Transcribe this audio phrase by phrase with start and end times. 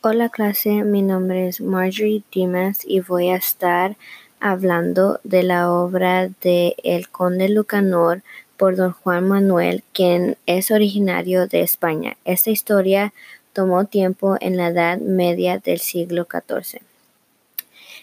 [0.00, 3.96] Hola clase, mi nombre es Marjorie Dimas y voy a estar
[4.38, 8.22] hablando de la obra de El Conde Lucanor
[8.56, 12.16] por don Juan Manuel, quien es originario de España.
[12.24, 13.12] Esta historia
[13.52, 16.80] tomó tiempo en la Edad Media del siglo XIV.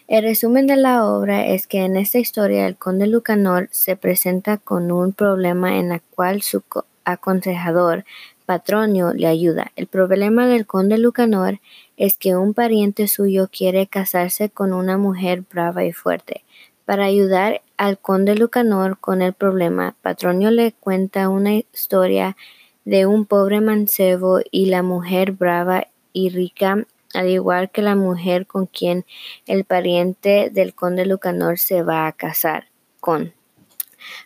[0.09, 4.57] El resumen de la obra es que en esta historia el conde Lucanor se presenta
[4.57, 6.61] con un problema en el cual su
[7.05, 8.03] aconsejador
[8.45, 9.71] Patronio le ayuda.
[9.75, 11.59] El problema del conde Lucanor
[11.97, 16.43] es que un pariente suyo quiere casarse con una mujer brava y fuerte.
[16.85, 22.37] Para ayudar al conde Lucanor con el problema, Patronio le cuenta una historia
[22.83, 26.85] de un pobre mancebo y la mujer brava y rica,
[27.15, 29.05] al igual que la mujer con quien
[29.47, 32.67] el pariente del conde Lucanor se va a casar
[32.99, 33.33] con.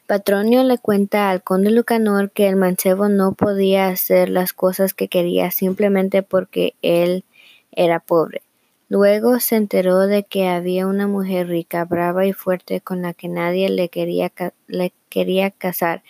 [0.07, 5.07] Patronio le cuenta al conde Lucanor que el mancebo no podía hacer las cosas que
[5.07, 7.25] quería simplemente porque él
[7.71, 8.41] era pobre.
[8.89, 13.27] Luego se enteró de que había una mujer rica, brava y fuerte con la que
[13.27, 14.31] nadie le quería,
[14.67, 16.01] le quería casar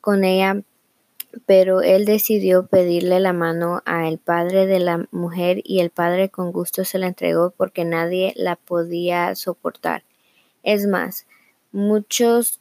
[0.00, 0.62] con ella,
[1.44, 6.50] pero él decidió pedirle la mano al padre de la mujer y el padre con
[6.50, 10.04] gusto se la entregó porque nadie la podía soportar.
[10.62, 11.26] Es más,
[11.72, 12.60] muchos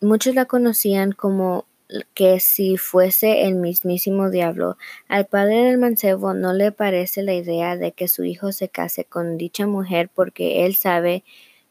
[0.00, 1.66] muchos la conocían como
[2.14, 4.76] que si fuese el mismísimo diablo.
[5.08, 9.04] Al padre del mancebo no le parece la idea de que su hijo se case
[9.04, 11.24] con dicha mujer porque él sabe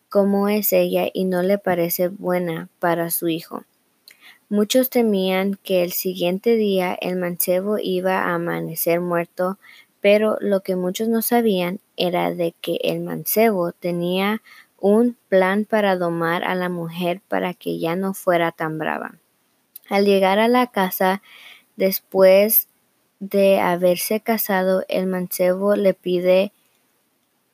[0.09, 3.63] cómo es ella y no le parece buena para su hijo.
[4.49, 9.59] Muchos temían que el siguiente día el mancebo iba a amanecer muerto,
[9.99, 14.41] pero lo que muchos no sabían era de que el mancebo tenía
[14.79, 19.15] un plan para domar a la mujer para que ya no fuera tan brava.
[19.89, 21.21] Al llegar a la casa,
[21.75, 22.67] después
[23.19, 26.51] de haberse casado, el mancebo le pide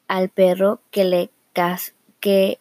[0.08, 1.30] al perro que le
[2.20, 2.60] que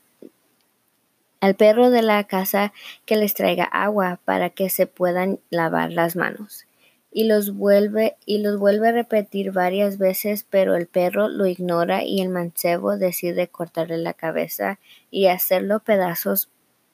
[1.41, 2.73] al perro de la casa
[3.07, 6.67] que les traiga agua para que se puedan lavar las manos
[7.13, 12.05] y los vuelve y los vuelve a repetir varias veces, pero el perro lo ignora
[12.05, 14.79] y el mancebo decide cortarle la cabeza
[15.11, 16.49] y hacerlo pedazos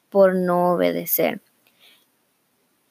[0.09, 1.41] por no obedecer.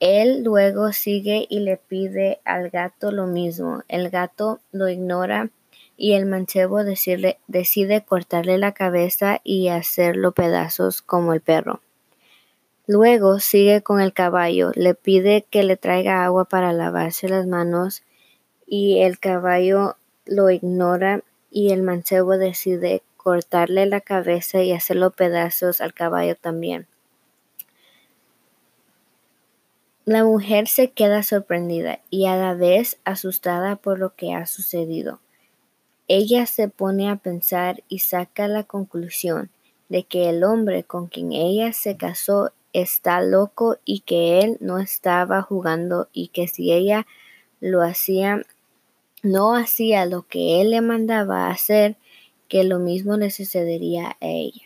[0.00, 3.82] Él luego sigue y le pide al gato lo mismo.
[3.88, 5.50] El gato lo ignora
[5.96, 11.82] y el mancebo decide, decide cortarle la cabeza y hacerlo pedazos como el perro.
[12.88, 18.02] Luego sigue con el caballo, le pide que le traiga agua para lavarse las manos
[18.66, 25.82] y el caballo lo ignora y el mancebo decide cortarle la cabeza y hacerlo pedazos
[25.82, 26.86] al caballo también.
[30.06, 35.20] La mujer se queda sorprendida y a la vez asustada por lo que ha sucedido.
[36.08, 39.50] Ella se pone a pensar y saca la conclusión
[39.90, 44.78] de que el hombre con quien ella se casó está loco y que él no
[44.78, 47.06] estaba jugando y que si ella
[47.60, 48.42] lo hacía,
[49.22, 51.96] no hacía lo que él le mandaba hacer,
[52.48, 54.62] que lo mismo le sucedería a ella.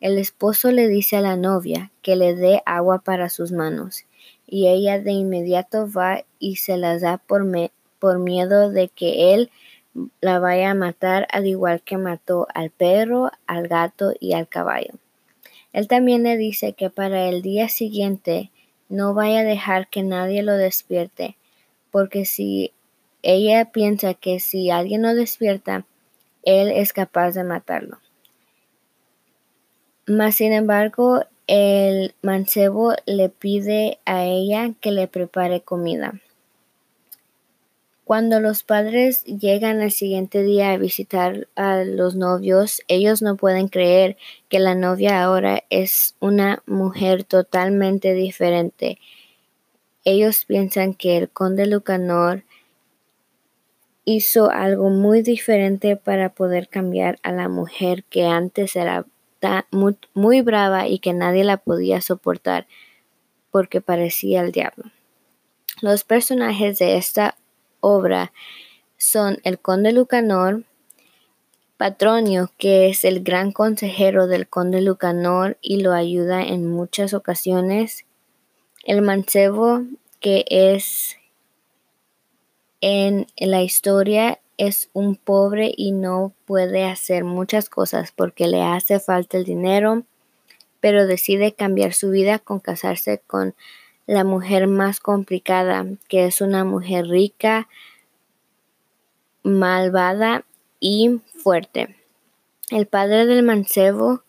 [0.00, 4.04] El esposo le dice a la novia que le dé agua para sus manos
[4.46, 7.44] y ella de inmediato va y se las da por,
[7.98, 9.50] por miedo de que él
[10.20, 14.92] la vaya a matar al igual que mató al perro, al gato y al caballo.
[15.76, 18.50] Él también le dice que para el día siguiente
[18.88, 21.36] no vaya a dejar que nadie lo despierte,
[21.90, 22.72] porque si
[23.20, 25.84] ella piensa que si alguien lo despierta,
[26.44, 27.98] él es capaz de matarlo.
[30.06, 36.22] Mas, sin embargo, el mancebo le pide a ella que le prepare comida.
[38.06, 43.66] Cuando los padres llegan el siguiente día a visitar a los novios, ellos no pueden
[43.66, 44.16] creer
[44.48, 49.00] que la novia ahora es una mujer totalmente diferente.
[50.04, 52.44] Ellos piensan que el conde Lucanor
[54.04, 59.04] hizo algo muy diferente para poder cambiar a la mujer que antes era
[59.72, 62.68] muy, muy brava y que nadie la podía soportar
[63.50, 64.92] porque parecía el diablo.
[65.82, 67.34] Los personajes de esta
[67.80, 68.32] obra
[68.96, 70.64] son el conde Lucanor,
[71.76, 78.06] Patronio, que es el gran consejero del conde Lucanor y lo ayuda en muchas ocasiones,
[78.84, 79.82] el mancebo,
[80.20, 81.16] que es
[82.80, 89.00] en la historia es un pobre y no puede hacer muchas cosas porque le hace
[89.00, 90.04] falta el dinero,
[90.80, 93.54] pero decide cambiar su vida con casarse con
[94.06, 97.68] la mujer más complicada, que es una mujer rica,
[99.42, 100.44] malvada
[100.80, 101.96] y fuerte.
[102.70, 104.22] El padre del mancebo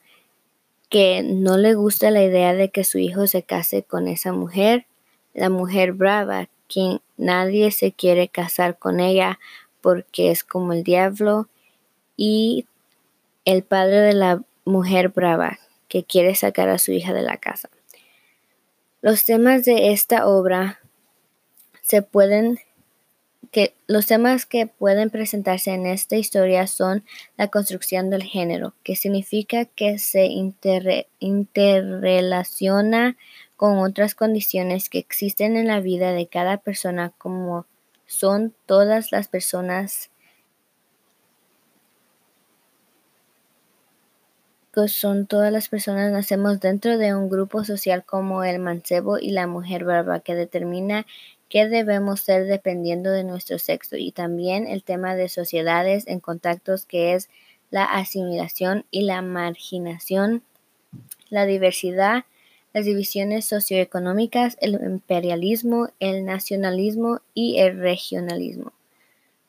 [0.89, 4.85] que no le gusta la idea de que su hijo se case con esa mujer,
[5.33, 9.39] la mujer brava, quien nadie se quiere casar con ella
[9.81, 11.47] porque es como el diablo,
[12.15, 12.65] y
[13.45, 17.69] el padre de la mujer brava, que quiere sacar a su hija de la casa.
[19.01, 20.79] Los temas de esta obra
[21.81, 22.59] se pueden
[23.51, 27.05] que los temas que pueden presentarse en esta historia son
[27.37, 30.25] la construcción del género, que significa que se
[31.19, 33.17] interrelaciona
[33.55, 37.65] con otras condiciones que existen en la vida de cada persona como
[38.05, 40.09] son todas las personas
[44.85, 49.47] son todas las personas nacemos dentro de un grupo social como el mancebo y la
[49.47, 51.07] mujer barba que determina
[51.49, 56.85] qué debemos ser dependiendo de nuestro sexo y también el tema de sociedades en contactos
[56.85, 57.29] que es
[57.71, 60.43] la asimilación y la marginación,
[61.29, 62.25] la diversidad,
[62.73, 68.76] las divisiones socioeconómicas, el imperialismo, el nacionalismo y el regionalismo.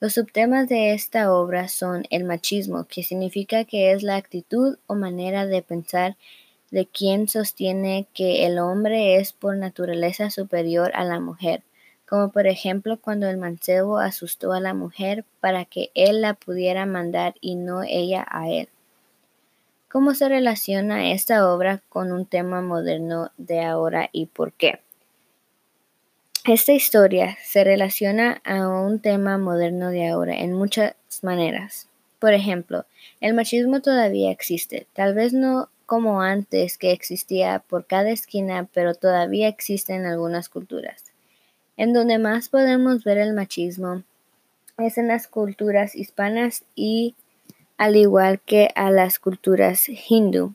[0.01, 4.95] Los subtemas de esta obra son el machismo, que significa que es la actitud o
[4.95, 6.17] manera de pensar
[6.71, 11.63] de quien sostiene que el hombre es por naturaleza superior a la mujer,
[12.09, 16.87] como por ejemplo cuando el mancebo asustó a la mujer para que él la pudiera
[16.87, 18.69] mandar y no ella a él.
[19.91, 24.79] ¿Cómo se relaciona esta obra con un tema moderno de ahora y por qué?
[26.49, 31.89] Esta historia se relaciona a un tema moderno de ahora en muchas maneras.
[32.19, 32.87] Por ejemplo,
[33.21, 38.95] el machismo todavía existe, tal vez no como antes que existía por cada esquina, pero
[38.95, 41.05] todavía existe en algunas culturas.
[41.77, 44.03] En donde más podemos ver el machismo
[44.79, 47.15] es en las culturas hispanas y
[47.77, 50.55] al igual que a las culturas hindú.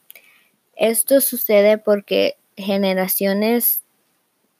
[0.75, 3.82] Esto sucede porque generaciones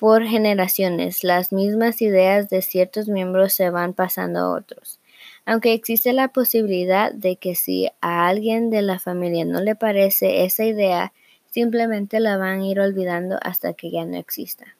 [0.04, 5.00] por generaciones, las mismas ideas de ciertos miembros se van pasando a otros.
[5.46, 10.44] Aunque existe la posibilidad de que si a alguien de la familia no le parece
[10.44, 11.14] esa idea,
[11.52, 14.76] simplemente la van a ir olvidando hasta que ya no exista.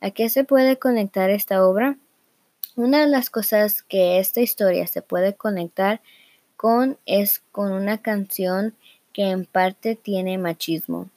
[0.00, 1.98] ¿A qué se puede conectar esta obra?
[2.76, 6.00] Una de las cosas que esta historia se puede conectar
[6.56, 8.74] con es con una canción
[9.12, 11.10] que en parte tiene machismo.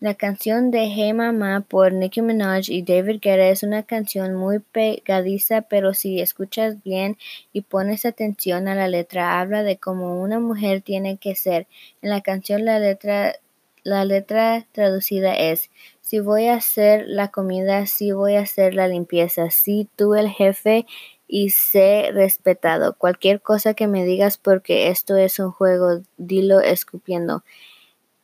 [0.00, 4.58] La canción de Hey Mama por Nicki Minaj y David Guetta es una canción muy
[4.58, 7.18] pegadiza, pero si escuchas bien
[7.52, 11.66] y pones atención a la letra, habla de cómo una mujer tiene que ser.
[12.00, 13.34] En la canción la letra,
[13.82, 15.68] la letra traducida es
[16.00, 20.30] si voy a hacer la comida, si voy a hacer la limpieza, si tú el
[20.30, 20.86] jefe
[21.28, 22.94] y sé respetado.
[22.94, 27.44] Cualquier cosa que me digas porque esto es un juego, dilo escupiendo.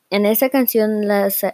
[0.08, 1.08] En esa canción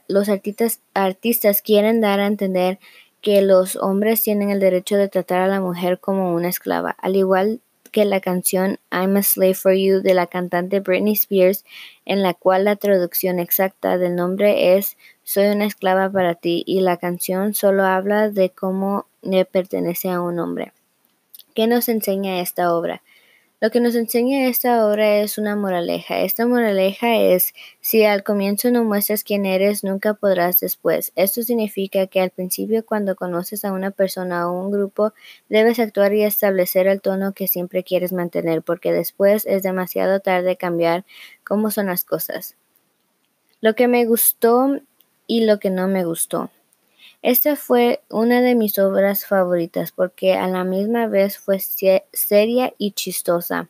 [0.09, 2.79] los artistas, artistas quieren dar a entender
[3.23, 7.17] que los hombres tienen el derecho de tratar a la mujer como una esclava, al
[7.17, 7.61] igual
[7.93, 11.65] que la canción I'm a Slave for You de la cantante Britney Spears,
[12.05, 16.81] en la cual la traducción exacta del nombre es Soy una esclava para ti y
[16.81, 20.73] la canción solo habla de cómo le pertenece a un hombre.
[21.55, 23.03] ¿Qué nos enseña esta obra?
[23.63, 26.19] Lo que nos enseña esta obra es una moraleja.
[26.23, 31.13] Esta moraleja es, si al comienzo no muestras quién eres, nunca podrás después.
[31.15, 35.13] Esto significa que al principio cuando conoces a una persona o un grupo,
[35.49, 40.57] debes actuar y establecer el tono que siempre quieres mantener, porque después es demasiado tarde
[40.57, 41.05] cambiar
[41.45, 42.57] cómo son las cosas.
[43.61, 44.81] Lo que me gustó
[45.29, 46.51] y lo que no me gustó.
[47.23, 52.91] Esta fue una de mis obras favoritas porque a la misma vez fue seria y
[52.93, 53.69] chistosa.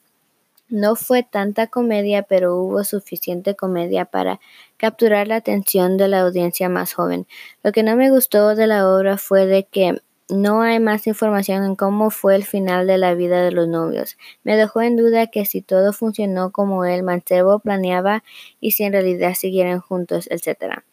[0.71, 4.40] No fue tanta comedia, pero hubo suficiente comedia para
[4.78, 7.26] capturar la atención de la audiencia más joven.
[7.62, 11.62] Lo que no me gustó de la obra fue de que no hay más información
[11.62, 14.16] en cómo fue el final de la vida de los novios.
[14.44, 18.25] Me dejó en duda que si todo funcionó como el mancebo planeaba
[18.59, 20.85] y si en realidad siguieron juntos, etc.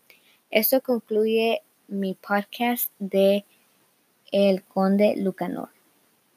[0.51, 3.45] Esto concluye mi podcast de
[4.31, 5.69] El Conde Lucanor.